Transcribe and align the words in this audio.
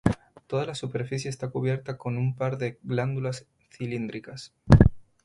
Toda 0.47 0.65
la 0.65 0.73
superficie 0.73 1.29
está 1.29 1.49
cubierta 1.51 1.99
con 1.99 2.17
un 2.17 2.33
par 2.35 2.57
de 2.57 2.79
glándulas 2.81 3.45
cilíndricas. 3.69 4.51